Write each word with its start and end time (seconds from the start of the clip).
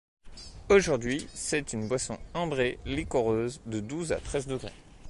Aujourd'hui, 0.69 1.27
c'est 1.35 1.73
une 1.73 1.87
boisson 1.87 2.17
ambrée, 2.33 2.79
liquoreuse, 2.87 3.61
de 3.67 3.79
douze 3.79 4.11
à 4.13 4.17
treize 4.19 4.47
degrés. 4.47 4.73